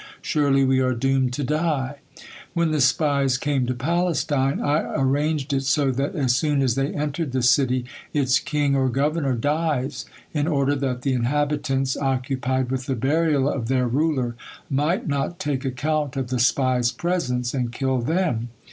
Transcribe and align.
Surely 0.23 0.63
we 0.65 0.79
are 0.79 0.95
doomed 0.95 1.31
to 1.31 1.43
die.' 1.43 1.99
When 2.55 2.71
the 2.71 2.81
spies 2.81 3.37
came 3.37 3.67
to 3.67 3.75
Palestine, 3.75 4.59
I 4.59 4.81
arranged 4.95 5.53
it 5.53 5.61
so 5.61 5.91
that 5.91 6.15
as 6.15 6.35
soon 6.35 6.63
as 6.63 6.73
they 6.73 6.87
entered 6.87 7.33
the 7.33 7.43
city 7.43 7.85
its 8.11 8.39
king 8.39 8.75
or 8.75 8.89
governor 8.89 9.35
dies, 9.35 10.05
in 10.33 10.47
order 10.47 10.73
that 10.73 11.03
the 11.03 11.13
inhabitants, 11.13 11.95
occupied 11.95 12.71
with 12.71 12.87
the 12.87 12.95
burial 12.95 13.47
of 13.47 13.67
their 13.67 13.87
ruler, 13.87 14.35
might 14.71 15.07
not 15.07 15.37
take 15.37 15.65
account 15.65 16.17
of 16.17 16.29
the 16.29 16.39
spies' 16.39 16.91
presence 16.91 17.53
and 17.53 17.71
kill 17.71 17.99
them. 17.99 18.49